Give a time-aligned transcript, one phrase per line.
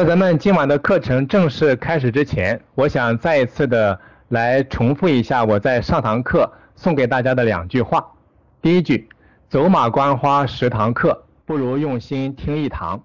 [0.00, 8.10] 在咱们今晚的课程正式开始之前，我想再一次的来重复一下我在上堂课送给大家的两句话。
[8.62, 9.10] 第一句：
[9.50, 13.04] 走马观花十堂课，不如用心听一堂。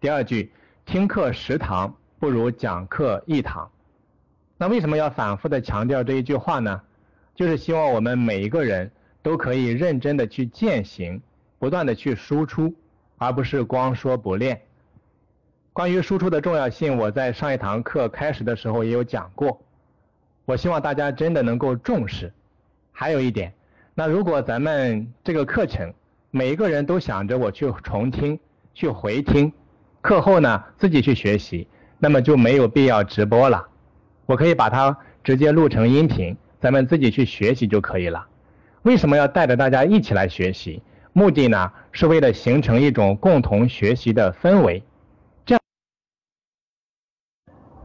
[0.00, 0.52] 第二句：
[0.84, 3.70] 听课十堂，不如讲课一堂。
[4.58, 6.80] 那为什么要反复的强调这一句话呢？
[7.36, 8.90] 就是希望我们每一个人
[9.22, 11.22] 都可以认真的去践行，
[11.60, 12.74] 不断的去输出，
[13.16, 14.60] 而不是光说不练。
[15.76, 19.60] 关于输出的重要性，我在上一堂课开始的时候也有讲过。
[20.46, 22.32] 我希望大家真的能够重视。
[22.92, 23.52] 还有一点，
[23.94, 25.92] 那如果咱们这个课程
[26.30, 28.40] 每一个人都想着我去重听、
[28.72, 29.52] 去回听，
[30.00, 33.68] 课后呢自己去学习，那么就没有必要直播了。
[34.24, 38.26] 我可以把它直接录成音频，咱们自己去学习就可以了。
[38.80, 40.80] 为什么要带着大家一起来学习？
[41.12, 44.82] 目的呢是为了形成一种共同学习的氛围。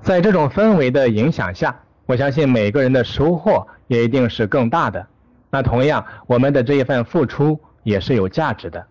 [0.02, 5.06] 在这种氛围的影响下，我相信每个人的收获也一定是更大的。
[5.52, 8.88] 那同样，我们的这一份付出也是有价值的。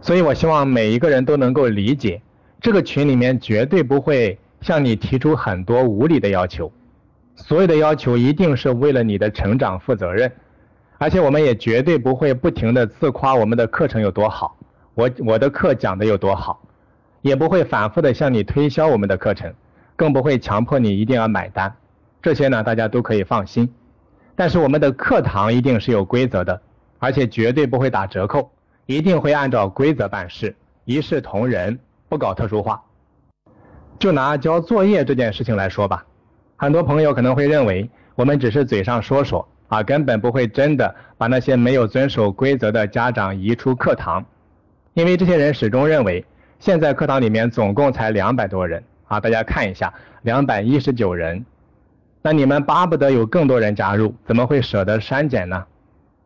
[0.00, 2.20] 所以我希望每一个人都能够理解，
[2.60, 6.70] 这个群里面绝对不会向你提出很多无理的要求，
[7.34, 10.30] 所有的要求一定是为了你的成长负责任。
[10.98, 14.56] 而且我们也绝对不会不停的自夸我们的课程有多好，
[14.94, 16.60] 我我的课讲的有多好。
[17.20, 19.52] 也不会反复的向你推销我们的课程，
[19.96, 21.74] 更不会强迫你一定要买单，
[22.22, 23.68] 这些呢大家都可以放心。
[24.36, 26.60] 但是我们的课堂一定是有规则的，
[26.98, 28.50] 而且绝对不会打折扣，
[28.86, 31.76] 一定会按照规则办事，一视同仁，
[32.08, 32.80] 不搞特殊化。
[33.98, 36.06] 就拿交作业这件事情来说吧，
[36.54, 44.24] 很多朋友可能会认为我们只是嘴上说说啊，根本不会真的把那些没有遵守规则的家长移出课堂，
[44.94, 46.24] 因为这些人始终认为。
[46.58, 49.92] 现在课堂里面总共才两百多人啊，大家看一下，
[50.22, 51.44] 两百一十九人。
[52.20, 55.64] 那你们巴不得有更多人加入，怎么会舍得删减呢？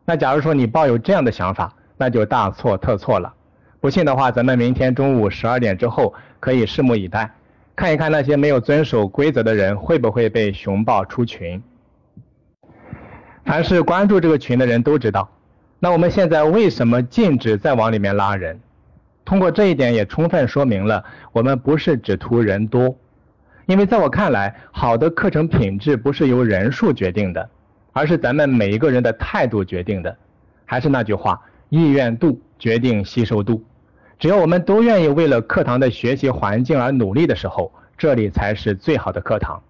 [0.05, 3.31] 那假如说你抱有这样的想法，那就大错特错了。
[3.79, 7.29] 不信的话，咱们明天中午十二点之后可以拭目以待，
[7.75, 11.61] 看一看那些没有遵守规则的人会不会被熊抱出群。
[13.45, 15.29] 凡是关注这个群的人都知道，
[15.79, 18.59] 那我们现在为什么禁止再往里面拉人？
[19.25, 22.97] 通过这一点也充分说明了，我们不是只图人多，
[23.65, 27.49] 因为在我看来，好的课程品质不是由人数决定的，
[27.93, 30.15] 而是咱们每一个人的态度决定的。
[30.65, 33.63] 还是那句话，意愿度决定吸收度。
[34.19, 39.61] 只要我们都愿意为了课堂的学习环境而努力的时候，这里才是最好的课堂。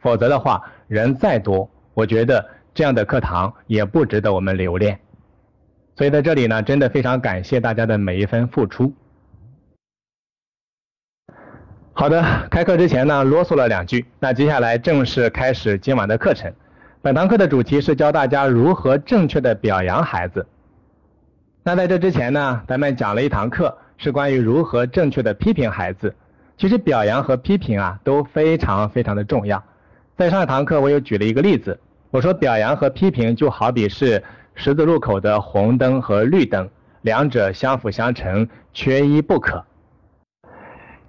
[0.00, 4.98] 否则的话，人再多，我觉得这样的课堂也不值得我们留恋。
[5.98, 8.94] 所以在这里呢，真的非常感谢大家的每一分付出。
[11.92, 16.54] 好的，开课之前呢，啰嗦了两句，那接下来正式开始今晚的课程。
[17.02, 20.46] 本堂课的主题是教大家如何正确的表扬孩子。
[21.64, 26.14] 那在这之前呢，咱们讲了一堂课，是关于如何正确的批评孩子。
[26.56, 29.60] 其实表扬和批评啊，都非常非常的重要。
[30.16, 31.80] 在上一堂课，我又举了一个例子，
[32.12, 34.22] 我说表扬和批评就好比是。
[34.60, 36.68] 十字路口的红灯和绿灯，
[37.02, 39.64] 两者相辅相成，缺一不可。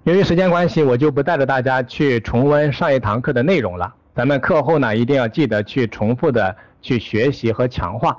[0.04, 3.92] 由于时间关系，我就不带着大家去重温上一堂课的内容了。
[4.14, 8.16] 咱们课后呢，一定要记得去重复的去学习和强化。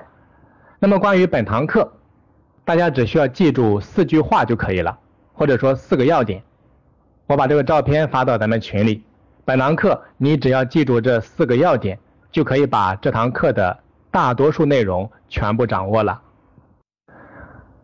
[0.78, 1.90] 那么关于本堂课，
[2.66, 4.98] 大家只需要记住四句话就可以了，
[5.32, 6.42] 或者说四个要点。
[7.26, 9.02] 我把这个照片发到咱们群里。
[9.46, 11.98] 本堂课你只要记住这四个要点，
[12.30, 13.78] 就可以把这堂课的。
[14.12, 16.20] 大多数内容全部掌握了。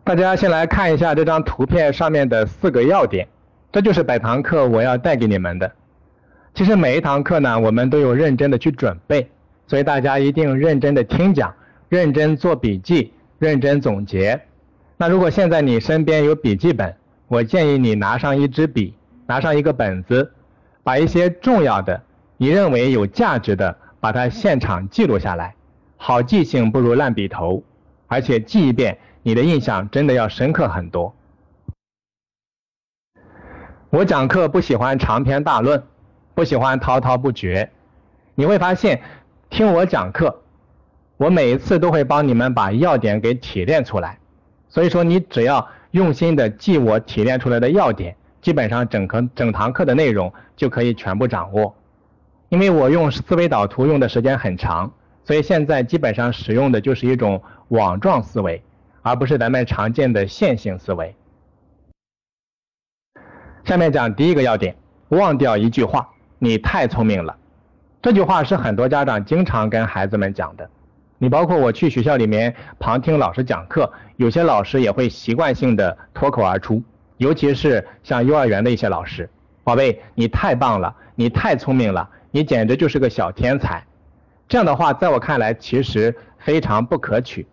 [0.03, 3.27] 大家先来看一下这张图片上面的四个要点，
[3.71, 5.71] 这就是本堂课我要带给你们的。
[6.53, 9.29] 其实每一堂课呢，我们都有认真的去准备，
[9.67, 11.53] 所以大家一定认真的听讲，
[11.89, 14.39] 认真做笔记，认真总结。
[14.97, 16.95] 那如果现在你身边有笔记本，
[17.27, 18.93] 我建议你拿上一支笔，
[19.25, 20.31] 拿上一个本子，
[20.83, 22.01] 把一些重要的、
[22.37, 25.55] 你认为有价值的，把它现场记录下来。
[26.01, 27.61] 好记性不如烂笔头，
[28.07, 31.13] 而且记一遍，你的印象真的要深刻很多。
[33.89, 35.83] 我讲课不喜欢长篇大论，
[36.33, 37.69] 不喜欢滔滔不绝。
[38.33, 39.01] 你会发现，
[39.49, 40.41] 听我讲课，
[41.17, 44.17] 我每一次都会帮你们把要点给提炼出来。
[44.69, 51.75] 所以说，你只要用心的记我提炼出来的要点，基本上整课整堂课的内容就可以全部掌握。
[52.47, 54.93] 因为我用思维导图用的时间很长。
[55.29, 58.63] 所以现在基本上使用的就是一种网状思维，
[59.03, 61.13] 而不是咱们常见的线性思维。
[63.63, 64.75] 下面讲第一个要点，
[65.09, 66.09] 忘掉一句话：
[66.39, 67.37] 你太聪明了。
[68.01, 70.67] 这句话是很多家长经常跟孩子们讲的。
[71.19, 76.81] 你包括我去学校里面旁听老师讲课，有些老师也会习惯性的脱口而出，
[77.17, 79.29] 尤其是像幼儿园的一些老师
[79.63, 83.83] ：“宝贝，你太棒了，你太聪明了，你简直就是个小天才。”
[84.49, 87.45] 这样的话，在我看来其实非常不可取。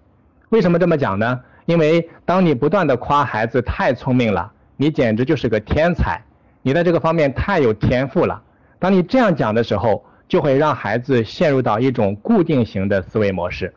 [0.49, 1.41] 为什么这么讲呢？
[1.67, 6.23] 因为当你不断的夸孩子太聪明了，你简直就是个天才，
[6.63, 8.43] 你在这个方面太有天赋了。
[8.79, 13.75] 当你这样讲的时候，就会让孩子陷入到一种固定型的思维模式。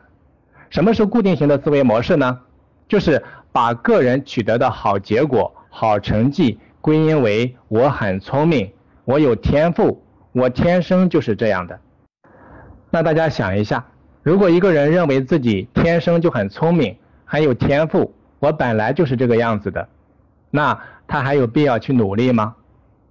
[0.70, 2.40] 什么是固定型的思维模式呢？
[2.88, 8.72] 就是把个人取得的好结果、好成绩归因为我很聪明，
[9.04, 10.02] 我有天赋，
[10.32, 11.78] 我天生就是这样的。
[12.90, 13.84] 那大家想一下，
[14.22, 19.88] 如果一个人认为自己天生就很聪明、很有天赋，我本来就是这个样子的，
[20.50, 22.56] 那他还有必要去努力吗？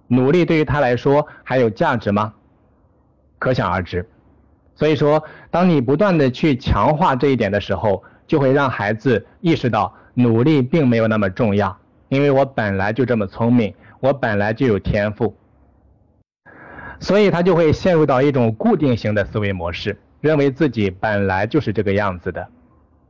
[0.06, 2.34] 努力对于他来说还有价值吗？
[3.38, 4.06] 可想而知，
[4.74, 11.74] 所以说，当你不断的去强化这一点的时候，就会让孩子意识到努力并没有那么重要，
[12.08, 15.34] 因为我本来就这么聪明，我本来就有天赋，
[17.00, 22.46] 所以他就会陷入到一种固定型的思维模式，认为自己本来就是这个样子的。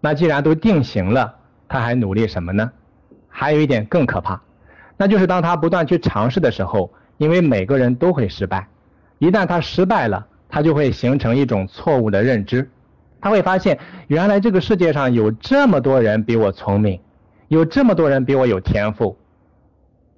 [0.01, 1.35] 那既然都定型了，
[1.69, 2.71] 他还努力什么呢？
[3.29, 4.41] 还有一点更可怕，
[4.97, 8.67] 那就是当他不断去尝试的时候，因为每个人都会失败。
[9.19, 12.71] 一旦他失败了，他就会形成一种错误的认知，
[13.21, 16.99] 他会发现原来这个世界上有这么多人比我聪明，
[17.49, 19.19] 有这么多人比我有天赋，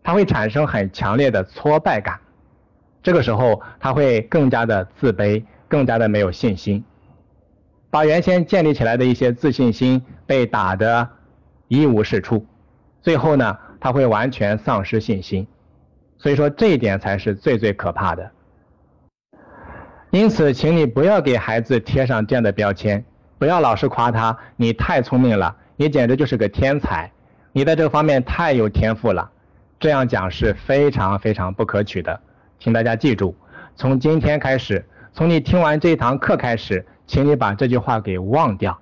[0.03, 2.21] 他会产生很强烈的挫败感，
[3.02, 6.84] 这个时候他会更加的自卑，更加的没有信心，
[7.90, 11.08] 把原先建立起来的一些自信心被打得
[11.69, 12.46] 一无是处，
[13.00, 15.46] 最后呢，他会完全丧失信心，
[16.19, 18.31] 所以说这一点才是最最可怕的。
[20.10, 23.04] 因此，请你不要给孩子贴上这样的标签，
[23.38, 27.10] 不要老是夸他，你太聪明了，你简直就是个天才，
[27.50, 29.31] 你在这方面太有天赋了。
[29.81, 32.20] 这样讲是非常非常不可取的，
[32.62, 33.35] 请大家记住，
[33.75, 38.79] 从今天开始，从你听完这一堂课开始，请你把这句话给忘掉，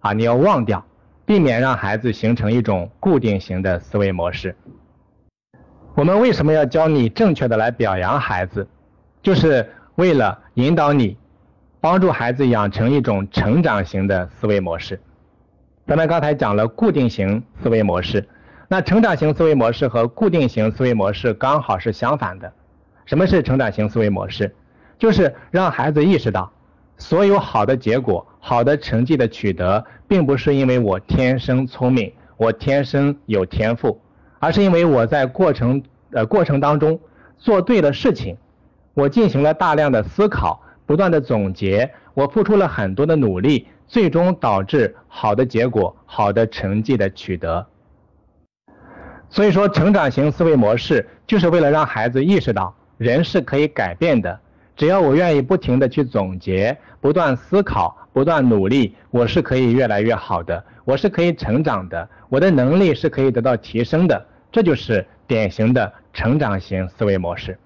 [0.00, 0.84] 啊，你要忘掉，
[1.24, 4.56] 避免让孩子形成一种固定型的思维模式。
[5.94, 8.66] 我们为什么要教你正确的来表扬孩子？
[9.22, 9.64] 就是。
[9.96, 11.18] 为了引导你，
[11.78, 14.98] 帮助孩子养成一种成长型的思维模式。
[15.86, 18.26] 咱们刚才讲了固定型思维模式，
[18.68, 22.50] 那成长型思维模式和固定型思维模式刚好是相反的。
[23.12, 24.54] 什么是成长型思维模式？
[24.98, 26.50] 就是让孩子意识到，
[26.96, 34.00] 所有好的结果、好的成绩的取得，并不是因为我天生聪明，我天生有天赋，
[34.38, 35.82] 而是因为我在过程
[36.12, 36.98] 呃过程当中
[37.36, 38.38] 做对了事情。
[38.94, 47.66] 我进行了大量的思考，不断的总结，我付出了很多的努力，最终导致好的结果、好的成绩的取得。
[49.28, 54.38] 所以说，成长型思维模式就是为了让孩子意识到，人是可以改变的。
[54.74, 64.26] 只要我愿意不停的去总结、不断思考、不断努力，我是可以越来越好的，我是可以成长的，我的能力是可以得到提升的。
[64.50, 67.58] 这就是典型的成长型思维模式。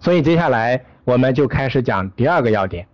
[0.00, 2.86] 所以接下来我们就开始讲第二个要点。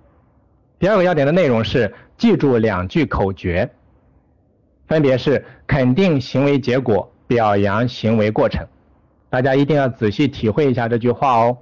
[0.78, 3.70] 第二个要点的内容是记住两句口诀，
[4.88, 8.66] 分别是肯定行为结果，表扬行为过程。
[9.30, 11.56] 大家一定要仔细体会一下这句话哦。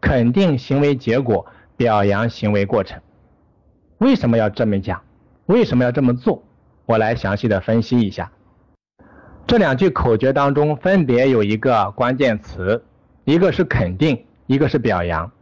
[0.00, 1.46] 肯定行为结果，
[1.76, 3.00] 表扬行为过程。
[3.98, 5.00] 为什么要这么讲？
[5.46, 6.42] 为什么要这么做？
[6.86, 8.32] 我来详细的分析一下。
[9.46, 12.82] 这两句口诀当中分别有一个关键词，
[13.24, 14.24] 一个是肯定。
[14.46, 15.32] 一个是表扬，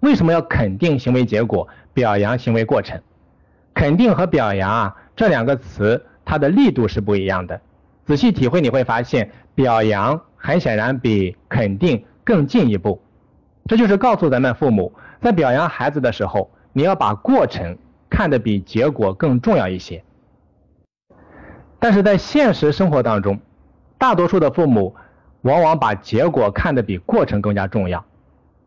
[0.00, 3.00] 为什么要肯定行为结果，表扬行为过程？
[3.72, 7.60] 肯定和表扬啊这两个词，它的力度是不一样的。
[8.04, 13.00] 仔细体会你会发现，表扬很显然比肯定更进一步。
[13.66, 17.76] 这就是告诉咱们父母，在表扬孩子的时候，你要把过程
[18.08, 20.02] 看得比结果更重要一些。
[21.78, 23.38] 但是在现实生活当中，
[23.98, 24.96] 大多数的父母
[25.42, 28.04] 往往把结果看得比过程更加重要。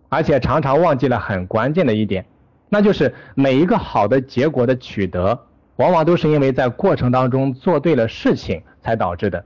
[0.10, 2.26] 而且常常忘记了很关键的一点，
[2.70, 5.40] 那就是每一个好的结果的取得，
[5.78, 9.44] 往往都是因为在过程当中做对了事情才导致的。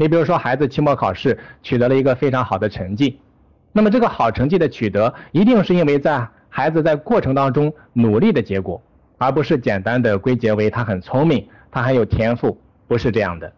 [0.00, 3.20] 你比如说，孩子期末考试取得了一个非常好的成绩，
[3.70, 8.80] 那么这个好成绩的取得，一定是因为在孩子在过程当中努力的结果，
[9.18, 13.52] 而不是简单的归结为他很聪明，他很有天赋，不是这样的。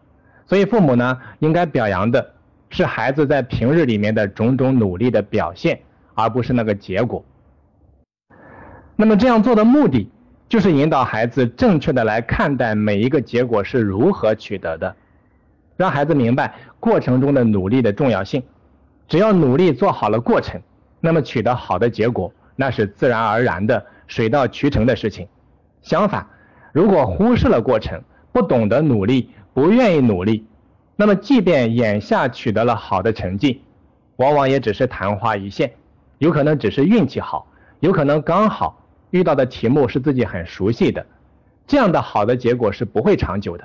[0.44, 2.34] 所以父母呢，应该表扬的
[2.70, 5.78] 是孩子在平日里面的种种努力的表现，
[6.14, 7.25] 而不是那个结果。
[8.96, 10.11] 那么这样做的目的，
[10.49, 14.96] 就是引导孩子正确的来看待每一个结果是如何取得的，
[15.82, 18.40] 让孩子明白过程中的努力的重要性。
[19.08, 20.62] 只要努力做好了过程，
[21.00, 25.26] 那么取得好的结果，那是自然而然的、水到渠成的事情。
[25.82, 26.24] 相反，
[26.72, 30.46] 如果忽视了过程，不懂得努力，不愿意努力，
[30.94, 33.60] 那么即便眼下取得了好的成绩，
[34.18, 35.72] 往往也只是昙花一现，
[36.18, 37.44] 有可能只是运气好，
[37.80, 41.04] 有可能刚好遇到的题目是自己很熟悉的，
[41.66, 43.64] 这样的好的结果是不会长久的。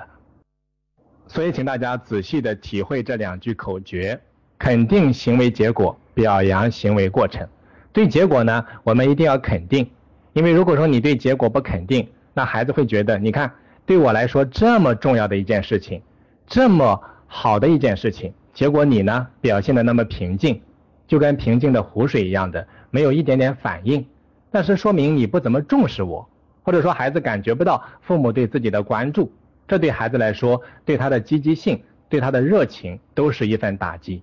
[1.28, 4.18] 所以，请大家仔细的体会这两句口诀：
[4.58, 7.46] 肯定行为结果，表扬行为过程。
[7.92, 9.88] 对结果呢，我们一定要肯定。
[10.32, 13.52] 因为如果说你对结果不肯定，那孩子会觉得，你看，
[13.84, 16.00] 对我来说这么重要的一件事情，
[16.46, 20.62] 这么好的一件事情，结果你呢表现的那么平静，
[21.06, 24.06] 就跟平静的湖水一样的，没有一点点反应，
[24.50, 26.26] 那是说明你不怎么重视我，
[26.62, 29.30] 或者说孩子感觉不到父母对自己的关注，
[29.68, 34.22] 这对孩子来说，对他的积极性，对他的热情都是一份打击。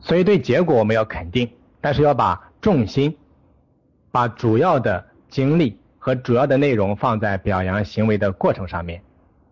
[0.00, 1.50] 所以对结果我们要肯定，
[1.80, 3.14] 但是要把重心，
[4.10, 5.04] 把主要的。
[5.32, 9.00] 精力和主要的内容放在表扬行为的过程上面，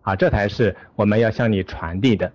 [0.03, 2.31] 啊，这才是我们要向你传递的。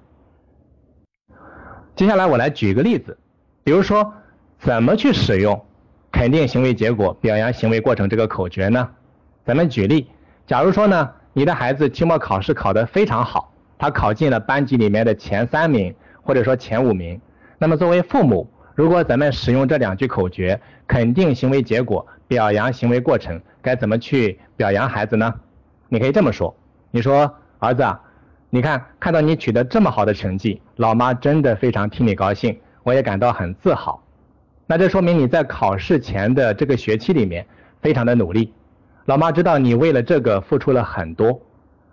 [1.95, 3.17] 接下来我来举个例子，
[3.63, 4.13] 比如说
[4.59, 5.65] 怎么去使用
[6.11, 8.91] 肯定行为结果、表扬行为过程这个口诀呢？
[9.45, 10.11] 咱们举例，
[10.45, 17.21] 假如说呢，你的孩子期末考试考得非常好，他考进了班级里面的前三名，或者说前五名，
[17.59, 22.07] 那么作为父母，如果咱们使用这两句口诀，肯定行为结果。
[22.27, 25.35] 表扬行为过程该怎么去表扬孩子呢？
[25.91, 26.57] 你可以这么说：
[26.91, 28.01] 你说儿子，啊，
[28.49, 34.03] 你看看到你取得这么好的成绩，老妈真的非常替你高兴，我也感到很自豪。
[34.67, 37.47] 那这说明你在考试前的这个学期里面
[37.83, 38.55] 非常的努力，
[39.07, 41.41] 老妈知道你为了这个付出了很多，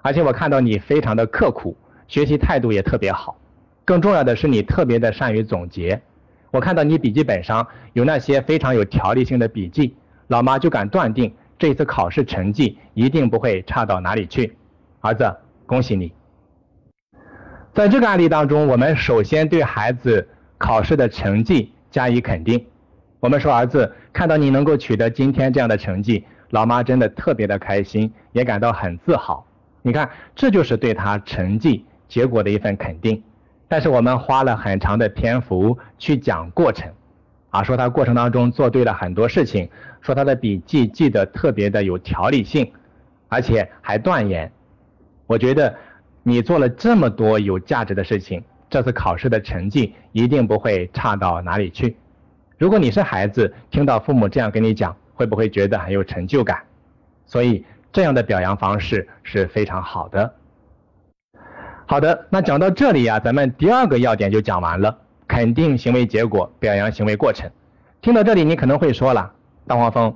[0.02, 1.78] 而且我看到你非常的刻苦，
[2.08, 3.38] 学习态度也特别好。
[3.86, 6.02] 更重要的是你特别的善于总结，
[6.50, 9.96] 我看到你笔记本上有那些非常有条理性的笔记。
[10.28, 14.56] 老妈就敢断定这次考试成绩一定不会差到哪里去，
[15.02, 15.32] 儿子，
[15.68, 16.12] 恭喜你！
[17.76, 20.28] 在这个案例当中，我们首先对孩子
[20.58, 22.66] 考试的成绩加以肯定。
[23.20, 29.44] 我们说，儿子，看到你能够取得今天这样的成绩，老妈真的特别的开心，也感到很自豪。
[29.82, 33.24] 你看，这就是对他成绩结果的一份肯定。
[33.68, 36.92] 但是我们花了很长的篇幅去讲过程。
[37.50, 39.68] 啊，说他过程当中做对了很多事情，
[40.00, 42.72] 说他的笔记记得特别的有条理性，
[43.30, 44.52] 而且还断言。
[45.26, 45.76] 我觉得
[46.22, 51.98] 你做了这么多有价值的事情，这次考试的成绩一定不会差到哪里去。
[52.60, 56.60] 如果你是孩子，听到父母这样跟你讲，会不会觉得很有成就感？
[57.26, 60.34] 所以这样的表扬方式是非常好的。
[61.86, 64.98] 好的，那讲到这里啊，咱们第二个要点就讲完了。
[65.28, 67.50] 肯定行为结果，表扬行为过程。
[68.02, 69.32] 听到这里，你可能会说了，
[69.66, 70.16] 大黄蜂，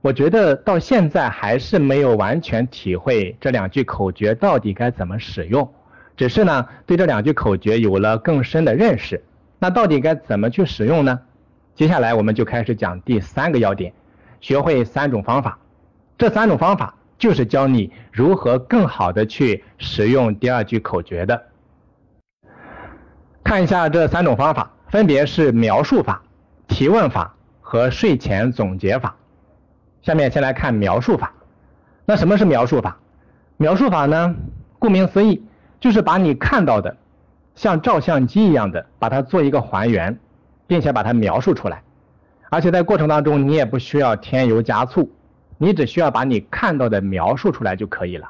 [0.00, 5.72] 我觉得到现在还是没有完全体会这两句口诀到底该怎么使用，
[6.16, 9.22] 只是呢对这两句口诀有了更深的认识。
[9.58, 11.20] 那到底该怎么去使用呢？
[11.74, 13.92] 接下来我们就开始讲第三个要点，
[14.40, 15.58] 学会三种方法。
[16.16, 21.42] 这三种方法就是教你如何更好的去使用第二句口诀的。
[23.44, 26.22] 看一下这三种方法，分别是描述法、
[26.66, 29.16] 提问法和睡前总结法。
[30.02, 31.32] 下面先来看描述法。
[32.04, 32.98] 那什么是描述法？
[33.56, 34.34] 描述法呢，
[34.78, 35.44] 顾名思义，
[35.80, 36.96] 就是把你看到的，
[37.54, 40.18] 像照相机一样的，把它做一个还原，
[40.66, 41.82] 并且把它描述出来。
[42.50, 45.10] 而且在过程当中，你也不需要添油加醋，
[45.56, 48.28] 你只需要把你看到的描述出来就可以了。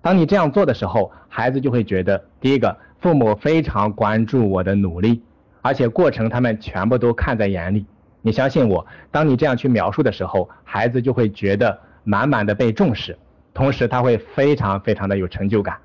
[0.00, 2.76] 当你这样做的时候，孩子就会觉得，第一个。
[2.98, 5.22] 父母非常关注我的努力，
[5.60, 7.84] 而且过程他们全部都看在眼里。
[8.22, 13.16] 你相信我，当你这样去描述的时候，孩子就会觉得满满的被重视，
[13.52, 15.76] 同时他会非常非常的有成就感。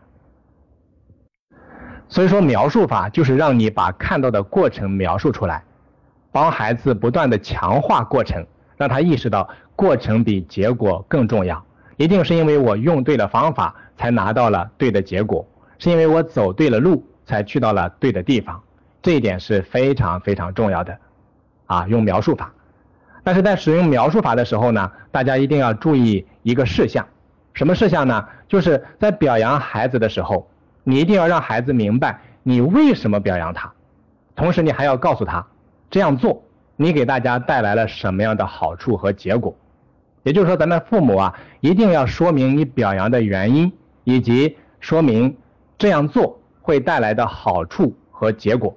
[2.07, 5.63] 所以说，描述法就是让你把看到的过程描述出来，
[6.31, 8.45] 帮孩子不断的强化过程，
[8.77, 11.63] 让他意识到过程比结果更重要。
[11.97, 15.45] 一定是因为我用对了方法，才拿到了对的结果。
[15.77, 18.61] 是因为我走对了路，才去到了对的地方，
[19.01, 20.97] 这一点是非常非常重要的，
[21.65, 22.53] 啊，用描述法。
[23.23, 27.05] 但是在使用描述法的时候呢，大家一定要注意一个事项，
[27.53, 28.27] 什么事项呢？
[28.47, 30.49] 就是在表扬孩子的时候，
[30.83, 33.71] 你一定要让孩子明白你为什么表扬他。
[34.35, 35.45] 同时你还要告诉他
[35.91, 36.43] 这样做
[36.75, 39.55] 你给大家带来了什么样的好处和结果。
[40.23, 43.71] 也就是说，咱们父母啊，一定要说明你表扬的原因，
[44.03, 45.35] 以及说明
[45.77, 48.75] 这样做会带来的好处和结果。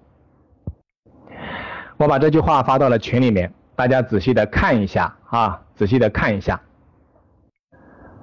[1.97, 6.61] 我把这句话发到了群里面，大家仔细的看一下啊，仔细的看一下。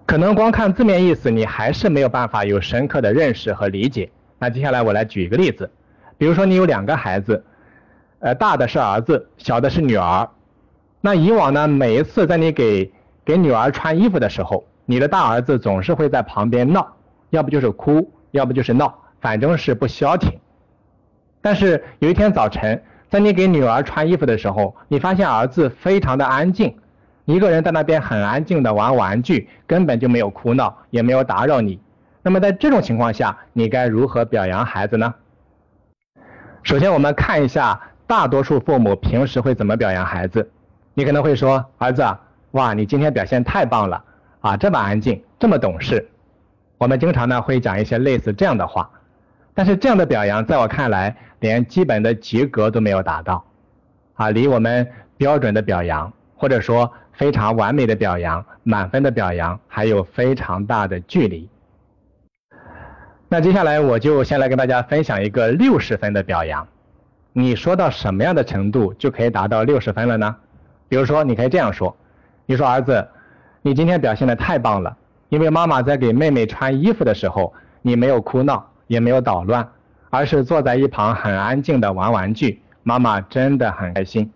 [0.06, 4.12] 可能光看字面意思，你还是没有办法有深刻的认识和理解。
[4.40, 5.72] 那接下来我来举一个例子，
[6.18, 7.46] 比如说你有两个孩子，
[8.22, 10.30] 呃，大的是儿子，小的是女儿。
[11.02, 12.94] 那以往呢，每一次在你给
[13.26, 16.88] 给女儿穿衣服的时候，你的大儿子总是会在旁边闹，
[17.32, 20.40] 要不就是哭，要不就是闹，反正是不消停。
[21.42, 26.78] 但是有一天早晨，在你给女儿穿衣服的时候，你发现儿子非常的安静，
[27.26, 31.80] 一个人在那边很安静的玩玩具，根本就没有哭闹，也没有打扰你。
[32.22, 35.16] 那么在这种情况下，你该如何表扬孩子呢？
[36.62, 40.52] 首先，我们看一下大多数父母平时会怎么表扬孩子。
[40.94, 42.06] 你可能会说，儿子。
[42.52, 44.04] 哇，你今天表现太棒了
[44.42, 44.58] 啊！
[44.58, 46.06] 这么安静，这么懂事。
[46.78, 48.90] 我们经常呢会讲一些类似这样的话，
[49.54, 53.46] 但是这样的表扬在我看来，连基本的及格都没有达到
[54.16, 61.50] 啊，离我们标准的表扬，或者说非常完美的表扬、满分的表扬，还有非常大的距离。
[63.30, 66.68] 那接下来我就先来跟大家分享一个六十分的表扬。
[67.34, 70.36] 你说到什么样的程度就可以达到六十分了呢？
[70.90, 71.96] 比如说，你可以这样说。
[72.46, 73.08] 你说儿子，
[73.62, 74.98] 你今天表现的太棒了，
[75.30, 79.66] 因为妈妈在给妹妹穿衣服的时候，你没有哭闹，也没有捣乱，
[80.10, 84.30] 而是坐在一旁很安静的玩玩具，妈妈真的很开心。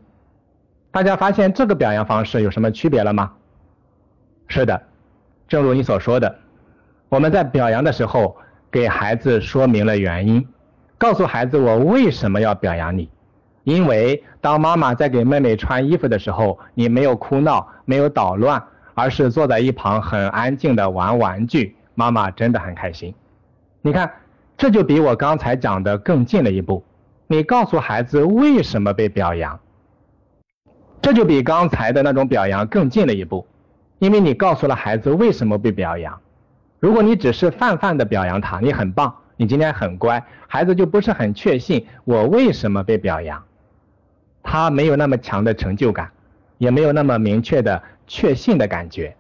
[0.92, 3.34] 大家发现这个表扬方式有什么区别了吗？
[4.48, 4.82] 是的，
[5.50, 6.34] 正如你所说的，
[7.10, 8.38] 我们在表扬的时候
[8.72, 10.48] 给孩子说明了原因，
[10.98, 13.10] 告诉孩子我为什么要表扬你。
[13.64, 23.16] 因为当妈妈在给妹妹穿衣服的时候，你没有哭闹，没有捣乱，而是坐在一旁很安静的玩玩具，妈妈真的很开心。
[23.82, 24.12] 你看，
[24.56, 26.84] 这就比我刚才讲的更近了一步。
[27.26, 29.60] 你告诉孩子为什么被表扬，
[31.02, 33.48] 这就比刚才的那种表扬更近了一步，
[33.98, 36.22] 因为你告诉了孩子为什么被表扬。
[36.80, 43.44] 如果你只是泛泛的表扬他，你很棒，你今天很乖，孩子就不是很确信我为什么被表扬。
[44.44, 46.12] 他没有那么强的成就感，
[46.58, 49.16] 也没有那么明确的确信的感觉。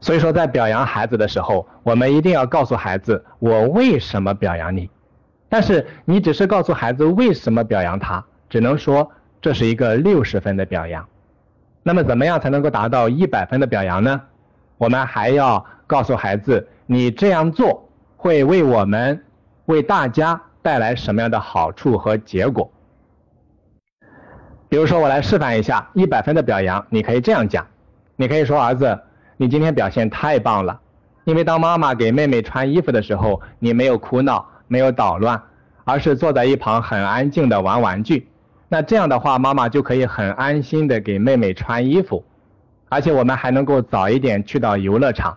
[0.00, 4.90] 所以说，在表扬孩子的时候，我们一定要告诉孩子我为什么表扬你。
[5.48, 11.06] 但是你只是告诉孩子为什么表扬他，只能说这是一个六十分的表扬。
[11.82, 14.20] 那么怎么样才能够达到一百分的表扬呢？
[14.76, 17.83] 我们还要告诉孩子，你这样做
[18.24, 19.22] 会为我们、
[19.66, 22.72] 为大家带来什么样的好处和结果。
[24.66, 26.86] 比如说，我来示范一下一百分的表扬。
[26.88, 27.66] 你可以这样讲，
[28.16, 28.98] 你可以说：“儿子，
[29.36, 30.80] 你今天表现太棒了，
[31.24, 35.42] 因为当妈妈给妹妹穿衣服的时候，你没有哭闹，没有捣乱，
[35.84, 38.26] 而是坐在一旁很安静的玩玩具。
[38.70, 42.24] 那这样的话，妈妈就可以很安心的给妹妹穿衣服，
[42.88, 45.36] 而且我们还能够早一点去到游乐场，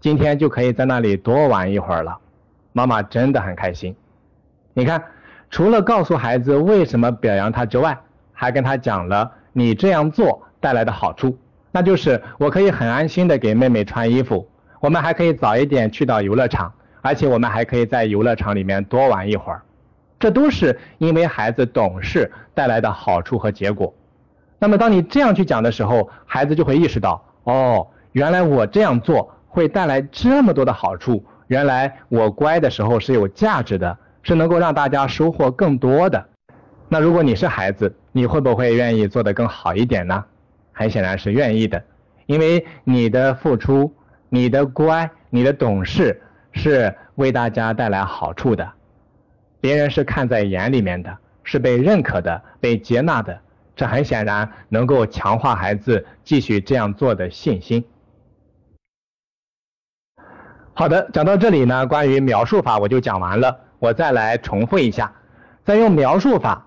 [0.00, 2.18] 今天就可以在那里多玩一会儿了。
[2.76, 3.96] 妈妈真的很开心。
[4.74, 5.02] 你看，
[5.48, 7.98] 除了告诉孩子为什么表扬他之外，
[8.34, 11.38] 还跟他讲了你这样做带来的好处，
[11.72, 14.46] 那就是我可以很安心的给妹妹穿衣服，
[14.78, 19.62] 我们还可以早一点去到游乐场，而且我们还可以在游乐场里面多玩一会儿，
[20.18, 23.94] 这都是因为孩子懂事带来的好处和结果。
[24.58, 36.26] 那么当你这样去讲的时候，孩子就会意识到，哦，原来我这样做会带来这么多的好处，原来我乖的时候是有价值的，是能够让大家收获更多的。
[36.88, 40.24] 那如果你是孩子，你会不会愿意做得更好一点呢？
[40.72, 41.82] 很显然是愿意的，
[42.26, 43.94] 因为你的付出、
[44.28, 46.20] 你的乖、你的懂事
[46.52, 48.72] 是为大家带来好处的，
[49.60, 53.38] 别人是看在眼里面的，是被认可的、被接纳的，
[53.74, 57.84] 这很显然能够强化孩子继续这样做的信心。
[60.78, 65.10] 好的，讲到这里呢，关于描述法我就讲完了，我再来重复一下，
[65.64, 66.66] 在用描述法。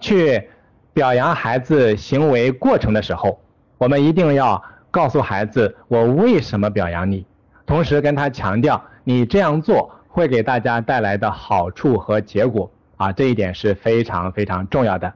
[0.00, 0.50] 去
[0.92, 3.40] 表扬孩子行为过程的时候，
[3.78, 7.24] 我们一定要告诉孩子我为什么表扬你，
[7.64, 15.14] 同时跟他强调你这样做会给大家带来的好处和结果啊，这一点是非常非常重要的。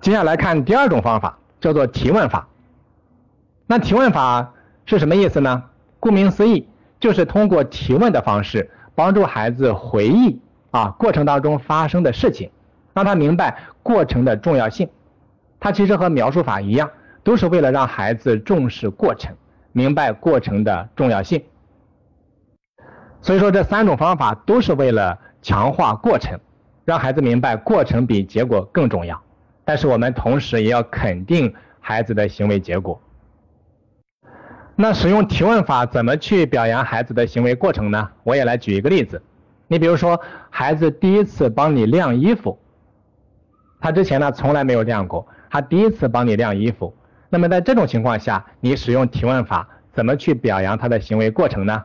[0.00, 2.48] 接下来看第二种方法，叫做提问法。
[3.66, 4.54] 那提问法
[4.86, 5.64] 是什么意思呢？
[6.06, 6.68] 顾名思义，
[7.00, 10.40] 就是通过提问的方式帮助孩子回忆
[10.70, 12.48] 啊，过程当中发生的事情，
[12.94, 14.88] 让他明白过程的重要性。
[15.58, 16.88] 它其实和描述法一样，
[17.24, 19.34] 都是为了让孩子重视过程，
[19.72, 21.42] 明白过程的重要性。
[23.20, 26.38] 所以说，这三种方法都是为了强化过程，
[26.84, 29.20] 让孩子明白过程比结果更重要。
[29.64, 33.00] 但是我们同时也要肯定孩子的行为结果。
[34.78, 38.10] 那使用提问法怎么去表扬孩子的行为过程呢？
[38.24, 39.22] 我也来举一个例子。
[39.68, 42.58] 你比如说，孩子第一次帮你晾衣服，
[43.80, 46.94] 他之前呢从来没有晾过，他第一次帮你晾衣服。
[47.30, 51.82] 那么在这种情况下，你使用提问法怎么去表扬他的行为过程呢？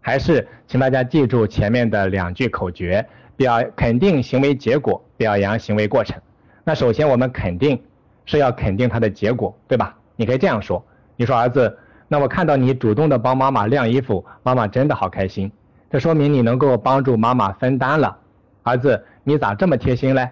[0.00, 3.04] 还是请大家记住前面的两句口诀：
[3.36, 6.16] 表肯定行为结果，表扬行为过程。
[6.62, 7.82] 那首先我们肯定
[8.26, 9.96] 是要肯定他的结果，对吧？
[10.14, 11.76] 你可以这样说：你说儿子。
[12.08, 15.52] 那我看到你主动的帮妈妈晾衣服，妈妈真的好开心。
[15.90, 18.16] 这说明你能够帮助妈妈分担了。
[18.62, 20.28] 儿子，你咋这么贴心嘞？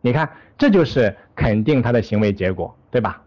[0.00, 3.20] 你看，这就是肯定他的行为结果，对吧？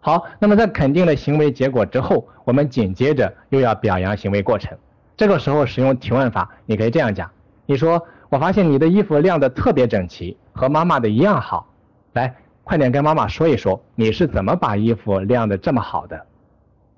[0.00, 4.76] 好，那么在肯定了行为结果之后，我们紧接着又要表扬行为过程。
[5.16, 7.30] 这个时候使用提问法，你可以这样讲：
[7.66, 11.68] 你说，我发现你的衣服晾得特别整齐，和妈妈的一样好。
[12.14, 16.26] 来，快点跟妈妈说一说，你是怎么把衣服晾得这么好的？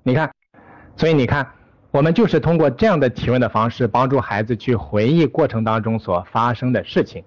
[0.07, 0.31] 你看。
[0.95, 1.45] 所以你看，
[1.91, 7.21] 我们就是通过这样的提问的方式，帮助孩子去回忆过程当中所发生的事情。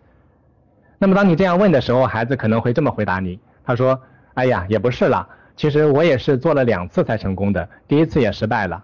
[0.99, 4.01] 那么当你这样问的时候，孩子可能会这么回答你：他说，
[4.33, 8.83] 哎呀，也不是了，其实我也是做了两次才成功的，第一次也失败了。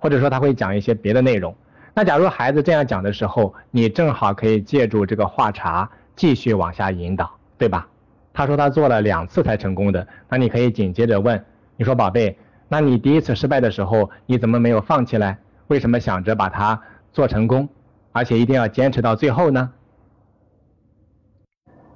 [0.00, 1.54] 或者说他会讲一些别的内容。
[1.94, 7.86] 那假如孩子这样讲的时候，你正好可以借助这个话茬继续往下引导，对吧？
[8.34, 11.42] 他说他做了两次才成功的，那你可以紧接着问，
[11.76, 12.36] 你说宝贝。
[12.68, 15.36] 那你第一次失败的时候，你怎么没有放弃呢？
[15.68, 16.80] 为什么想着把它
[17.12, 17.68] 做成功，
[18.12, 19.72] 而且一定要坚持到最后呢？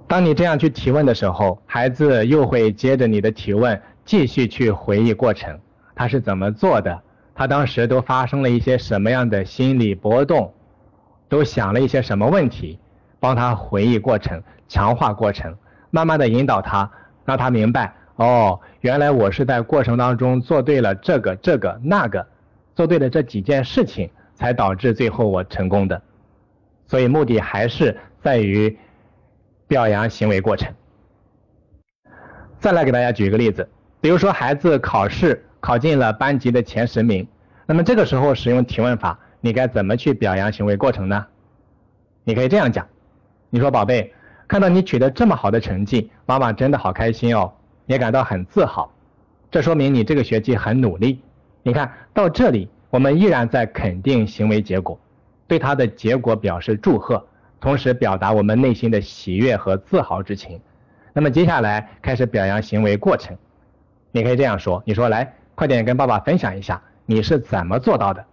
[0.07, 5.59] 当你这样去提问的时候，孩子又会接着你的提问继续去回忆过程，
[5.95, 7.01] 他是怎么做的？
[7.35, 10.53] 他当时都发生了一些什么样的心理波动？
[11.29, 12.79] 都想了一些什么问题？
[13.21, 15.57] 帮他回忆过程，强化过程，
[15.91, 16.91] 慢慢的引导他，
[17.25, 17.95] 让他明白。
[18.17, 22.27] 哦，原来我是在过程当中做对了这个、这个、那个，
[22.75, 26.01] 做对了这几件事情，才导致最后我成功的。
[26.87, 28.77] 所以目的还是在于
[29.69, 30.73] 表扬行为过程。
[32.59, 33.69] 再来给大家举一个例子，
[34.01, 37.27] 比如说孩子考试考进了班级的前十名，
[37.67, 41.27] 那么这个时候使用提问法，你该怎么去表扬行为过程呢？
[42.25, 42.87] 你可以这样讲，
[43.51, 44.13] 你说宝贝，
[44.49, 47.53] 看到你取得这么好的成绩，妈妈真的好开心哦。
[47.91, 48.89] 也感到很自豪，
[49.51, 51.21] 这说明你这个学期很努力。
[51.65, 54.97] 你看到这里，我们依然在肯定行为结果，
[55.49, 57.27] 对他的结果表示祝贺，
[57.59, 60.61] 同时表达我们内心的喜悦和自豪之情。
[61.13, 63.37] 那么接下来开始表扬行为过程，
[64.13, 68.25] 你可以这样说：你说来，快点跟爸爸分享一下你是怎么做到的。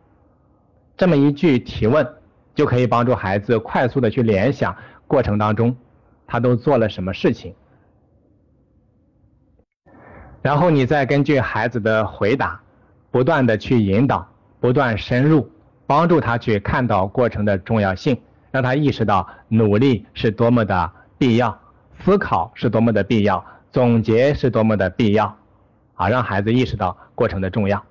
[0.95, 2.07] 这么一句提问，
[2.53, 5.75] 就可以帮助孩子快速的去联想过程当中
[6.27, 7.55] 他都做了什么事情。
[10.47, 12.57] 然后你再根据孩子的回答，
[13.11, 14.25] 不断的去引导，
[14.61, 15.51] 不断深入，
[15.85, 18.17] 帮助他去看到过程的重要性，
[18.49, 21.59] 让他意识到努力是多么的必要，
[21.99, 25.35] 思考是多么的必要，总结是多么的必要，
[25.95, 27.83] 啊，让孩子意识到过程的重要。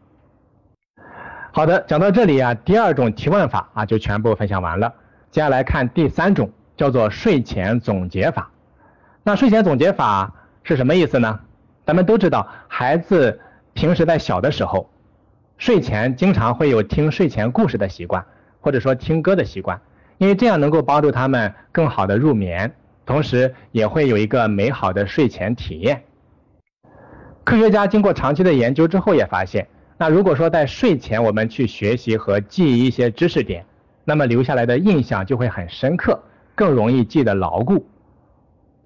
[1.52, 4.94] 好的，讲到这里啊，第二种提问法啊就全部分享完了。
[5.30, 8.50] 接下来看第三种，叫做睡前总结法。
[9.22, 11.40] 那睡前总结法是什么意思呢？
[11.86, 13.38] 咱们都知道，孩子
[13.72, 14.90] 平时在小的时候，
[15.56, 18.26] 睡前经常会有听睡前故事的习惯，
[18.60, 19.80] 或者说听歌的习惯，
[20.18, 22.74] 因为这样能够帮助他们更好的入眠，
[23.06, 26.02] 同时也会有一个美好的睡前体验。
[27.44, 33.64] 科学家经过长期的研究之后也发现，那如果说在睡前我们去学习和记忆一些知识点，
[34.04, 36.20] 那么留下来的印象就会很深刻，
[36.56, 37.86] 更容易记得牢固。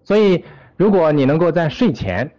[0.04, 0.44] 所以，
[0.76, 2.30] 如果你能够在睡前，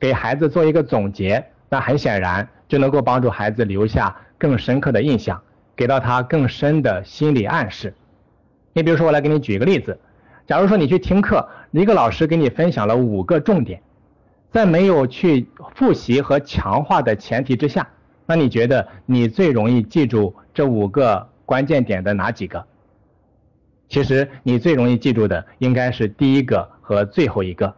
[0.00, 5.40] 给孩子做一个总结，那很显然就能够帮助孩子留下更深刻的印象，
[5.76, 7.94] 给到他更深的心理暗示。
[8.72, 9.98] 你比如说，我来给你举一个例子，
[10.46, 13.82] 假如说你去听课，一个老师给你分享了五个重点，
[14.50, 17.86] 在没有去复习和强化的前提之下，
[18.24, 22.64] 那你觉得你最容易记住这五个关键点的哪几个？
[23.88, 27.74] 其实你最容易记住的应该是第一个和最后一个。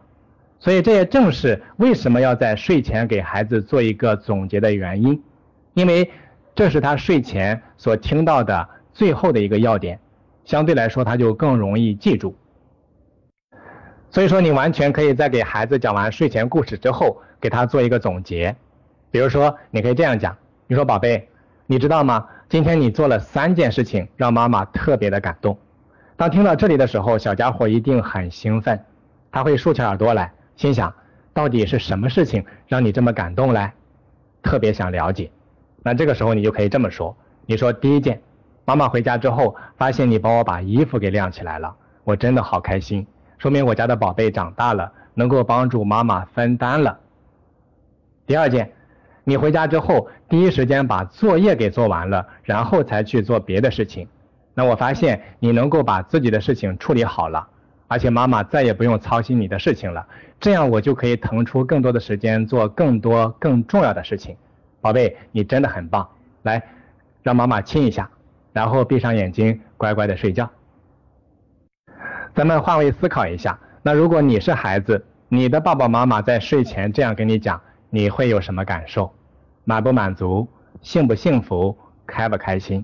[0.63, 5.21] 所以这也正是为什么要在睡前给孩子做一个总结的原因，
[5.73, 6.09] 因为
[6.55, 9.99] 这是他睡前所听到的最后的一个要点，
[10.45, 12.33] 相对来说他就更容易记住。
[14.09, 18.55] 所以说，你完全可以在给孩子讲完睡前故事之后，给他做一个总结。
[19.11, 20.33] 比如说，你可以这样讲：
[20.67, 21.27] 你说宝贝，
[21.65, 22.25] 你知道吗？
[22.47, 25.57] 今天你做了三件事情，让妈妈特别的感动。
[26.15, 28.79] 当听到这里的时候，小家伙一定很兴奋，
[29.29, 30.93] 他会竖起耳朵来，心想：
[31.33, 33.71] 到底是什么事情让你这么感动嘞？
[34.41, 35.31] 特别想了解。
[35.81, 38.21] 那这个时候你就可以这么说：你说第一件，
[38.65, 43.05] 妈妈回家之后发现你帮我把衣服给晾起来了，我真的好开心。
[43.37, 46.97] 说明我家的宝贝长大了，能够帮助妈妈分担了。
[48.25, 48.71] 第二件，
[49.25, 54.07] 你回家之后第一时间把作业给做完了，然后才去做别的事情。
[54.53, 57.47] 那我发现你能够把自己的事情处理好了，
[57.93, 60.03] 而且妈妈再也不用操心你的事情了。
[60.39, 64.35] 这样我就可以腾出更多的时间做更多更重要的事情。
[64.81, 66.09] 宝贝，你真的很棒。
[66.41, 66.63] 来，
[67.21, 68.09] 让妈妈亲一下，
[68.51, 70.49] 然后闭上眼睛，乖乖的睡觉。
[72.33, 79.13] 咱们换位思考一下，那如果你是孩子，你的爸爸妈妈在睡前这样跟你讲，你会有什么感受？
[79.65, 80.47] 满不满足？
[80.81, 81.77] 幸不幸福？
[82.07, 82.83] 开不开心？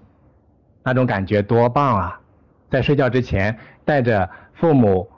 [0.83, 2.18] 那种感觉多棒啊！
[2.69, 5.09] 在睡觉之前，带着父母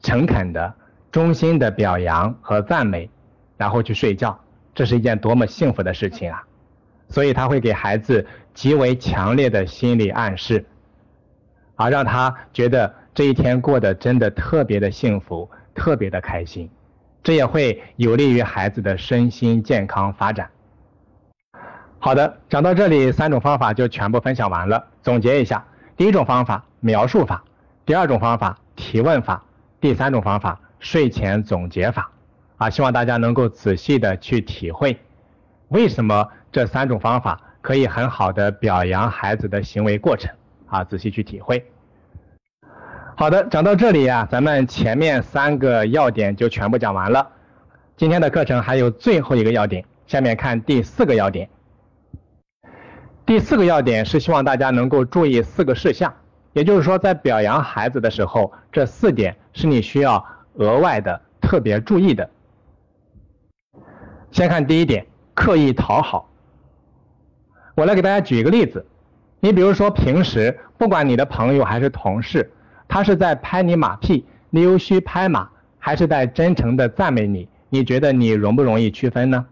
[0.00, 0.74] 诚恳的、
[1.10, 3.10] 衷心的表扬和赞美，
[3.56, 4.38] 然后去睡觉，
[4.74, 6.42] 这是一件多么幸福的事情啊！
[7.08, 10.64] 所以他会给孩子极为强烈的心理暗示，
[11.74, 12.94] 而让他觉得。
[13.16, 16.68] 这一天过得真的特别的幸福，特别的开心，
[17.22, 20.50] 这也会有利于孩子的身心健康发展。
[21.98, 24.88] 好的，讲到这里，三种方法就全部分享完了。
[25.02, 27.42] 总结一下：第一种方法描述法，
[27.84, 29.42] 第二种方法提问法，
[29.80, 32.12] 第三种方法睡前总结法。
[32.58, 34.96] 啊，希望大家能够仔细的去体会，
[35.68, 40.32] 为什么这三种方法可以很好的表扬孩子的行为过程。
[40.68, 41.66] 啊，仔细去体会。
[43.16, 47.28] 好的，讲到这里呀，咱们前面三个要点就全部讲完了。
[47.96, 51.48] 今天的课程还有最后一个要点，下面看第四个要点。
[53.26, 56.14] 第四个要点是希望大家能够注意四个事项，
[56.56, 62.30] 也就是说，在表扬孩子的时候，这四点是你需要额外的特别注意的。
[64.30, 66.30] 先看第一点，刻意讨好。
[67.74, 68.86] 我来给大家举一个例子，
[69.38, 72.50] 你比如说平时不管你的朋友还是同事。
[72.88, 77.46] 他是在拍你马屁、溜须拍马，还是在真诚的赞美你？
[77.68, 79.44] 你觉得你容不容易区分呢？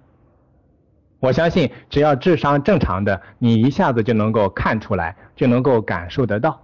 [1.21, 6.63] 我相信，只要智商正常的，你一下子就能够看出来，就能够感受得到。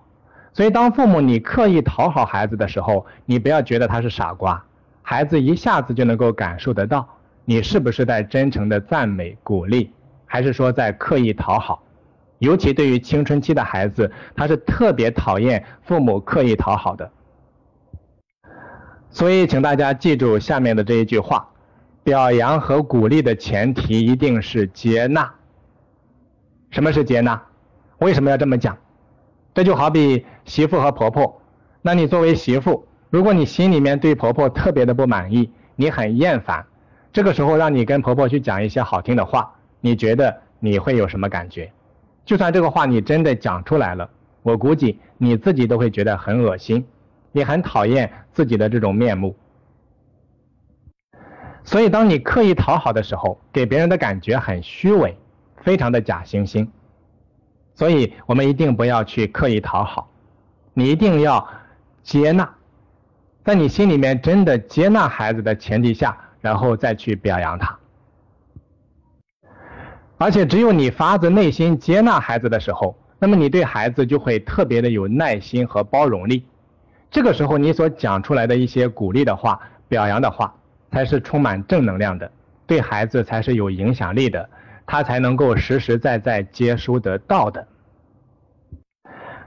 [0.53, 4.65] 所以，当父母你刻意讨好孩子的时候，你不要觉得他是傻瓜，
[5.03, 7.09] 孩子一下子就能够感受得到，
[7.45, 9.93] 你是不是在真诚的赞美、鼓励，
[10.27, 11.83] 还是说在刻意讨好？
[12.39, 17.11] 尤其对于青春期的孩子，他是特别讨厌父母刻意讨好的。
[19.11, 21.49] 所以，请大家记住下面的这一句话：
[22.03, 25.33] 表扬和鼓励的前提一定是接纳。
[26.71, 27.41] 什么是接纳？
[27.99, 28.77] 为什么要这么讲？
[29.53, 31.41] 这就好比媳妇和婆婆。
[31.83, 36.65] 那你作为媳妇，如果你心里面对婆婆特别的不满意，你很厌烦，
[37.13, 41.73] 这个时候让你跟婆婆去讲一些好听的话，你觉得你会有什么感觉？
[42.25, 44.09] 就算这个话你真的讲出来了，
[44.43, 46.87] 我估计你自己都会觉得很恶心，
[47.33, 49.35] 你很讨厌自己的这种面目。
[51.65, 55.17] 所以，当你刻意讨好的时候，给别人的感觉很虚伪，
[55.63, 56.69] 非常的假惺惺。
[57.81, 60.11] 所以我们一定不要去刻意讨好，
[60.75, 61.49] 你一定要
[62.03, 62.47] 接纳，
[63.43, 67.79] 在你心里面真的接纳孩子的前提下，然后再去表扬他。
[70.19, 76.45] 而且只有你发自内心接纳孩子的时候，那么你对孩子就会特别的有耐心和包容力。
[77.11, 80.55] 这个时候你所讲出来的一些鼓励的话、表扬的话，
[80.93, 82.31] 才是充满正能量的，
[82.67, 84.51] 对孩子才是有影响力的，
[84.91, 87.65] 他才能够实实在在接收得到的。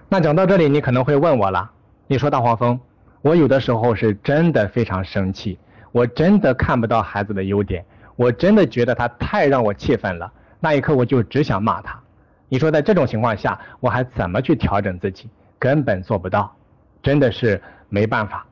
[0.07, 1.69] 那讲到这里，你可能会问我了，
[2.07, 2.79] 你说大黄蜂，
[3.21, 5.59] 我有的时候是真的非常生气，
[5.91, 7.83] 我真的看不到孩子的优点，
[8.15, 10.31] 我真的觉得他太让我气愤了。
[10.61, 12.01] 那一刻我就只想骂他，
[12.47, 15.29] 你说在这种情况下我还怎么去调整自己？
[15.59, 16.55] 根本做不到，
[17.01, 18.45] 真的是没办法。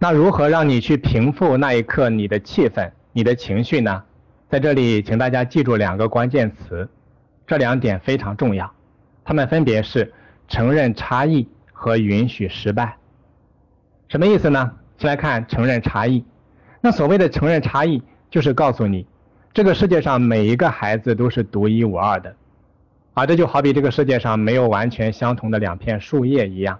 [0.00, 4.02] 那如何让你去平复那一刻你的气氛、你的情绪呢？
[4.48, 6.88] 在这里，请大家记住两个关键词，
[7.48, 8.72] 这两点非常重要，
[9.24, 10.14] 它们分别是
[10.46, 12.96] 承认差异和允许失败。
[14.08, 14.72] 什么意思呢？
[14.98, 16.24] 先来看承认差异。
[16.80, 19.04] 那所谓的承认差异，就是告诉你。
[19.52, 22.36] 这个世界上每一个孩子都是独一无二的，
[23.14, 26.78] 啊，这就好比这个世界上没有完全相同的两片树叶一样。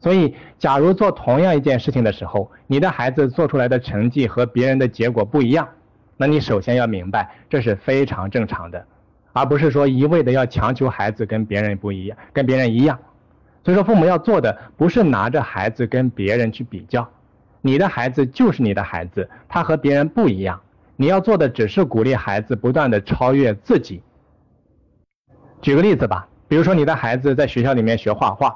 [0.00, 5.68] 所以，假如做同样一件事情的时候，你的孩子做出来的成绩和别人的结果不一样，
[6.16, 8.86] 那你首先要明白这是非常正常的，
[9.32, 12.98] 而不是说一味的要强求孩子跟别人不一样，跟别人一样。
[13.64, 17.08] 所以说，父母要做的不是拿着孩子跟别人去比较，
[17.62, 20.60] 你的孩子就是你的孩子，他和别人不一样。
[20.96, 24.02] 你要做的只是鼓励孩子不断的超越自己。
[25.62, 28.54] 举个例子吧，比如说你的孩子在学校里面学画画，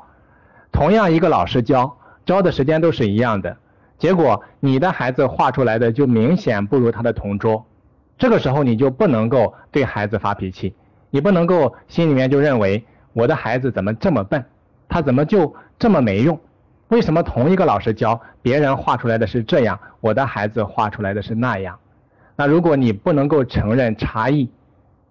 [0.70, 3.56] 同样一个老师教，教的时间都是一样的，
[3.98, 7.66] 结果你的孩子画出来的就明显不如他的同桌。
[8.16, 10.74] 这个时候你就不能够对孩子发脾气，
[11.10, 14.44] 你不能够心里面就认为我的孩子怎么这么笨。
[14.88, 16.40] 他怎么就这么没用？
[16.88, 21.78] 为什么同一个老师教，别人画出来的是这样，我的孩子画出来的是那样？
[22.34, 24.48] 那如果你不能够承认差异，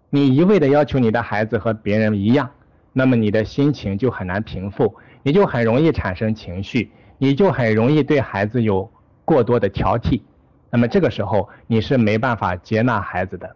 [0.10, 2.50] 你一味的要求你的孩子和别人一样，
[2.92, 8.92] 那么你的心情就很难平复，你就很容易产生情绪，你就很容易对孩子有
[9.26, 10.22] 过多的挑剔。
[10.70, 13.56] 那么这个时候你是没办法接纳孩子的。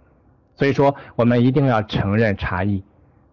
[0.55, 2.83] 所以说，我们一定要承认差异。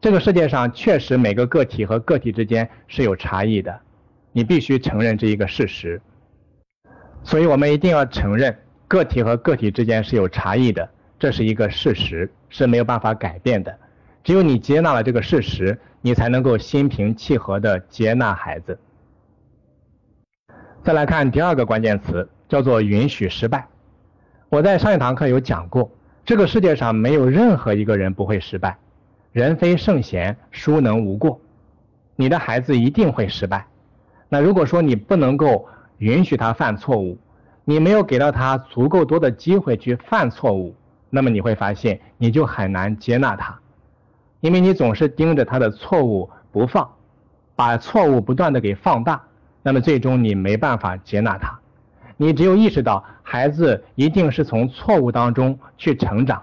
[0.01, 3.81] 这个世界上确实每个个体和个体之间是有差异的，
[4.33, 6.01] 你必须承认这一个事实。
[7.23, 10.89] 所以我们一定要承认个体和个体之间是有差异的，
[11.19, 13.77] 这是一个事实，是没有办法改变的。
[14.23, 18.79] 只有你接纳了这个事实，你才能够心平气和地接纳孩子。
[20.85, 23.67] 再来看第二个关键词，叫做允许失败。
[24.49, 25.91] 我在上一堂课有讲过，
[26.25, 28.79] 这个世界上没有任何一个人不会失败。
[29.33, 31.41] 人非圣贤，孰能无过？
[32.17, 33.67] 你的孩子一定会失败。
[34.31, 35.67] 那如果说你不能够
[35.99, 37.19] 允许他犯错误，
[37.65, 40.75] 你没有给到他足够多的机会去犯错误，
[41.11, 43.59] 那么你会发现你就很难接纳他，
[44.41, 46.91] 因为你总是盯着他的错误不放，
[47.55, 49.23] 把错误不断的给放大，
[49.63, 51.59] 那么最终你没办法接纳他。
[52.17, 56.43] 你只有意识到孩子一定是从错误当中去成长，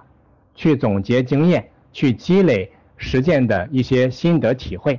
[0.53, 2.71] 去总结经验，去积累。
[2.97, 4.97] 实践的一些心得体会。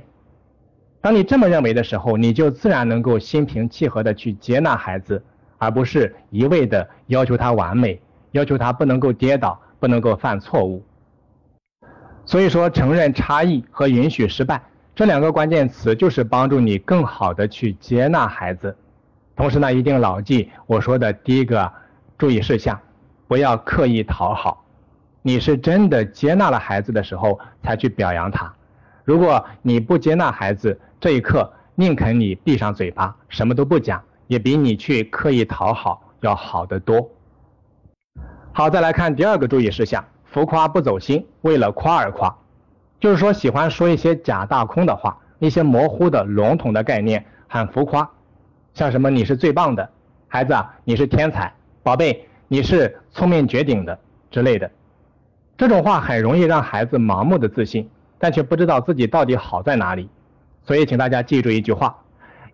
[1.01, 5.23] 当你这么认为的时候，你就自然能够心平气和的去接纳孩子，
[5.57, 7.99] 而不是一味的要求他完美，
[8.33, 10.85] 要求他不能够跌倒，不能够犯错误。
[12.23, 14.61] 所以说，承认差异和允许失败
[14.97, 18.75] 这两个关键词，就是帮助你更好的去接纳孩子。
[19.35, 21.71] 同时呢，一定牢记我说的第一个
[22.17, 22.79] 注意事项，
[23.27, 24.65] 不要刻意讨好。
[25.21, 28.51] 你是真的接纳了孩子的时候才去表扬他，
[29.03, 37.07] 如果你不接纳孩子，这一刻宁肯你闭上嘴巴，什么都不讲，也比你去刻意讨好要好得多。
[38.51, 42.35] 好，再来看第二个注意事项：浮夸不走心，为了夸而夸，
[42.99, 48.09] 就是说喜欢说一些假大空的话，一些模糊的笼统的概念，很浮夸，
[48.73, 49.89] 像什么你是最棒的，
[50.27, 53.99] 孩子啊你是天才，宝贝你是聪明绝顶的
[54.31, 54.69] 之类的。
[55.57, 60.09] 这种话很容易让孩子盲目的自信，但却不知道自己到底好在哪里。
[60.63, 61.97] 所以，请大家记住一句话：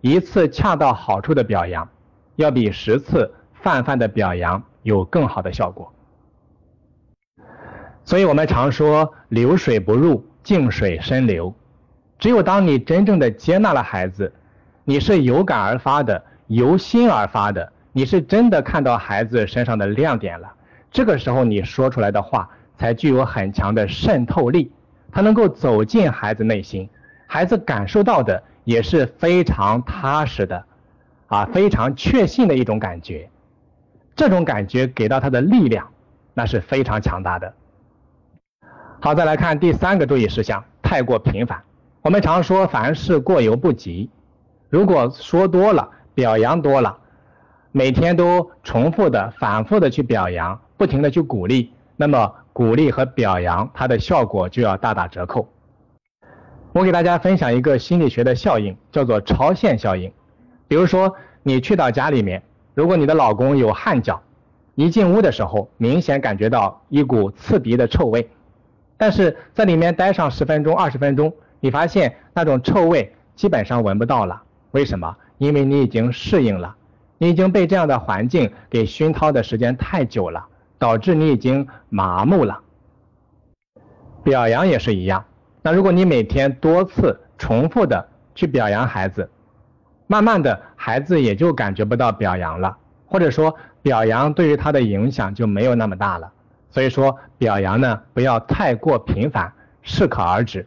[0.00, 1.88] 一次恰到好处的表扬，
[2.36, 5.92] 要比十次泛泛的表扬有更好的效果。
[8.04, 11.52] 所以我们常说“流水不入，静水深流”。
[12.20, 14.32] 只有当你真正的接纳了孩子，
[14.84, 20.52] 你是有感而发的，由心而发的，你是真的看到孩子身上的亮点了。
[20.92, 22.48] 这个时候，你说出来的话。
[22.76, 24.72] 才具有很强的渗透力，
[25.12, 26.90] 它能够走进孩子内心，
[27.24, 30.64] 孩子感受到的也是非常踏实的，
[31.28, 33.30] 啊，非常确信的一种感觉，
[34.16, 35.88] 这种感觉给到他的力量，
[36.34, 37.54] 那是非常强大的。
[39.04, 41.62] 好，再来看第三个注意事项，太过频繁。
[42.00, 44.08] 我们常说凡事过犹不及，
[44.70, 46.96] 如果说多了，表扬多了，
[47.70, 52.32] 每天都重复的、反复的去表扬，不停的去鼓励，那么。
[52.54, 55.48] 鼓励和表扬，它的效果就要大打折扣。
[56.72, 60.10] 我给大家分享一个心理学的效应，叫做超限效应。
[60.66, 62.42] 比如说，你去到家里面，
[62.72, 64.22] 如果你的老公有汗脚，
[64.76, 68.30] 一进屋的时候，明显感觉到一股刺鼻的臭味，
[68.96, 74.42] 但是在里面待上十分钟、二十分钟，你发现那种臭味基本上闻不到了。
[74.70, 75.16] 为什么？
[75.38, 76.74] 因为你已经适应了，
[77.18, 80.46] 你已经被这样的环境给熏陶的时间太久了。
[80.76, 82.60] 导致你已经麻木了。
[84.22, 85.24] 表扬也是一样。
[85.62, 89.30] 那如果你每天多次重复的去表扬孩子，
[90.06, 92.76] 慢慢的孩子也就感觉不到表扬了，
[93.06, 96.30] 或者说表扬对于他的影响就没有那么大了。
[96.74, 99.52] 所以说表扬呢，不要太过频繁，
[99.82, 100.66] 适可而止。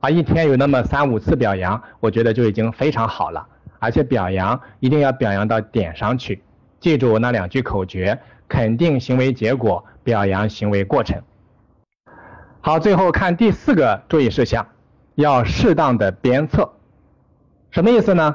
[0.00, 3.46] 啊，一天有那么三五次表扬，我觉得就已经非常好了。
[3.78, 6.42] 而且表扬一定要表扬到点上去，
[6.80, 8.18] 记住那两句口诀：
[8.48, 11.22] 肯定行为结果，表扬行为过程。
[12.60, 14.66] 好，最后看第四个注意事项，
[15.14, 16.72] 要适当的鞭策。
[17.70, 18.34] 什么意思呢？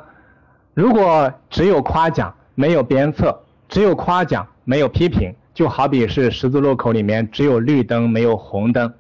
[0.74, 8.92] 如果只有夸奖没有鞭策，只有夸奖没有批评，就好比是十字路口里面只有绿灯没有红灯，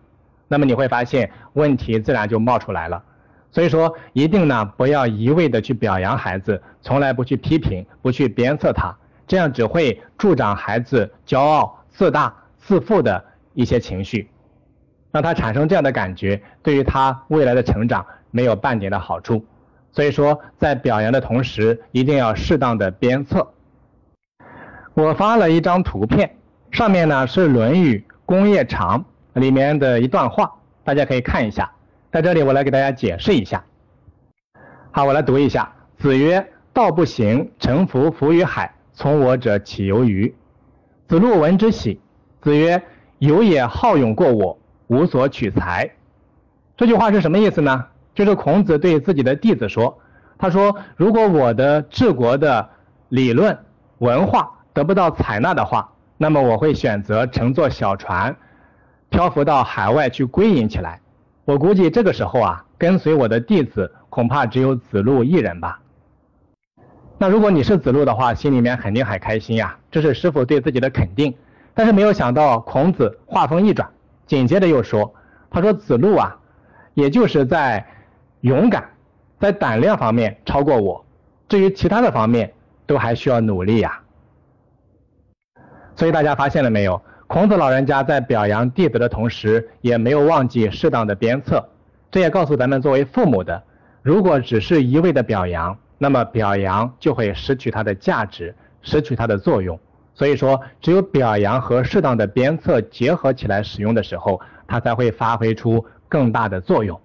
[0.48, 3.02] 那么你会发现问题自然就冒出来了。
[3.50, 8.96] 所以说，一定呢不要一味的去表扬孩子，从来不去批评，不去鞭策他，
[9.26, 14.30] 这样只会助长孩子骄傲、自大、自负的一些情绪，
[15.12, 19.44] 让他产生这样的感觉，对于他未来的成长没有半点的好处。
[19.92, 23.52] 所以说，在表扬的同时，一定要适当的鞭策。
[24.94, 26.36] 我发了一张图片，
[26.72, 29.04] 上面呢是《论语·公冶长》
[29.40, 30.54] 里面的一段话，
[30.86, 31.70] 大家可以看一下。
[32.14, 33.62] 在这里，我来给大家解释一下。
[34.92, 40.34] 好，我来读一下：子曰：“道不行，臣服浮于海，从我者岂由鱼？”
[41.10, 42.00] 子路闻之喜。
[42.42, 42.82] 子曰
[43.20, 44.58] ：“有也好勇过我，
[44.88, 45.92] 无所取材。”
[46.78, 47.86] 这句话是什么意思呢？
[48.16, 50.00] 就是孔子对自己的弟子说
[50.40, 52.70] ：“他说，如果我的治国的
[53.10, 53.58] 理论
[53.98, 55.91] 文化得不到采纳的话，
[56.22, 58.36] 那么我会选择乘坐小船，
[59.10, 61.02] 漂浮到海外去归隐起来。
[61.46, 65.80] 我估计这个时候啊，跟随我的弟子恐怕只有子路一人吧。
[67.18, 71.34] 那如果你是子路的话，心里面肯定很开心呀，这是师傅对自己的肯定。
[71.74, 73.90] 但是没有想到，孔子话锋一转，
[74.28, 75.12] 紧接着又说：
[75.50, 76.38] 他说子路啊，
[76.94, 77.84] 也就是在。”
[78.42, 78.90] 勇敢，
[79.40, 81.04] 在胆量方面超过我，
[81.50, 82.54] 至于其他的方面，
[82.86, 84.01] 都还需要努力呀。
[86.02, 87.00] 所以大家发现了没有？
[87.28, 91.70] 孔子老人家在表扬弟子的同时，也没有忘记适当的鞭策。
[92.10, 93.62] 这也告诉咱们作为父母的，
[94.02, 99.80] 如果只是一味的表扬，那么表扬就会失去它的价值，失去它的作用。
[100.16, 107.00] 所以说，只有表扬和适当的鞭策结合起来使用的时候，它才会发挥出更大的作用。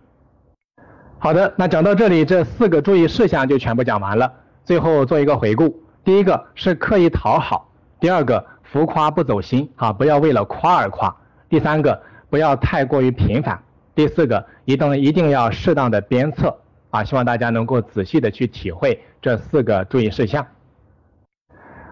[1.18, 4.32] 好的，那讲到这里，这四个注意事项就全部讲完了。
[4.64, 7.68] 最后做一个回顾：第一个是刻意讨好；
[8.00, 8.46] 第二个
[8.76, 11.08] 浮夸不走心，啊，不要为了夸而夸；
[11.48, 11.98] 第三个
[12.28, 13.56] 不要太过于频繁；
[13.94, 16.54] 第四个一定一定要适当的鞭策，
[16.90, 20.46] 啊，希望大家能够仔细的去体会这四个注意事项。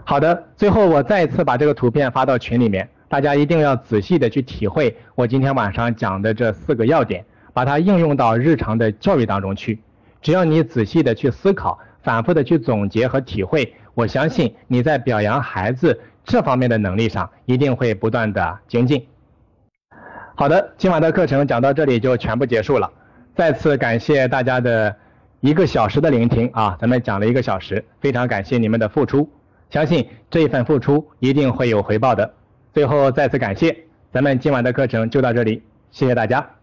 [0.04, 7.24] 好的，最后我再一次把这个图片发到群里面，大家一定要仔细的去体会我今天晚上讲的这四个要点。
[7.54, 9.80] 把它应用到日常的教育当中去，
[10.20, 19.06] 只要你仔细的去思考，反复的去总结和体会，我相信你在表扬孩子这方面的能力上一定会不断的精进。
[20.34, 22.90] 好的，今晚的课程讲到这里就全部结束了，
[23.36, 24.96] 再次感谢大家的
[25.40, 29.30] 一个小时的聆听啊，咱们讲了一个小时，非常感谢你们的付出，
[29.70, 32.34] 相信这一份付出一定会有回报的。
[32.72, 33.76] 最后再次感谢，
[34.12, 35.62] 咱们今晚的课程就到这里，
[35.92, 36.53] 谢谢大家。